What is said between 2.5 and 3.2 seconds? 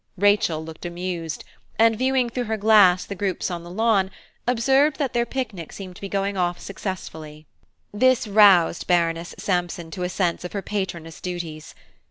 glass the